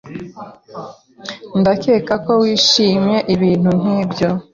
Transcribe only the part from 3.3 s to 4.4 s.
ibintu nkibyo.